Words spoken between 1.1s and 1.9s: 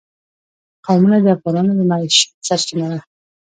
د افغانانو د